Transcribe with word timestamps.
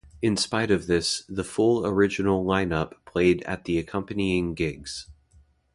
In 0.19 0.35
spite 0.35 0.71
of 0.71 0.87
this, 0.87 1.23
the 1.29 1.43
full 1.43 1.85
original 1.85 2.43
line-up 2.43 2.95
played 3.05 3.43
at 3.43 3.65
the 3.65 3.77
accompanying 3.77 4.55
gigs. 4.55 5.05